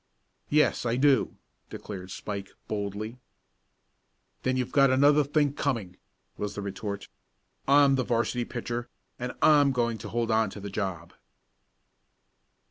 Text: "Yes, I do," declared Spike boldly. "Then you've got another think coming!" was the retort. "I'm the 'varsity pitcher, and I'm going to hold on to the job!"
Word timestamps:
"Yes, 0.49 0.83
I 0.83 0.95
do," 0.95 1.37
declared 1.69 2.09
Spike 2.09 2.49
boldly. 2.67 3.19
"Then 4.41 4.57
you've 4.57 4.71
got 4.71 4.89
another 4.89 5.23
think 5.23 5.55
coming!" 5.55 5.95
was 6.37 6.55
the 6.55 6.61
retort. 6.63 7.07
"I'm 7.67 7.93
the 7.93 8.03
'varsity 8.03 8.45
pitcher, 8.45 8.89
and 9.19 9.31
I'm 9.43 9.71
going 9.71 9.99
to 9.99 10.09
hold 10.09 10.31
on 10.31 10.49
to 10.49 10.59
the 10.59 10.71
job!" 10.71 11.13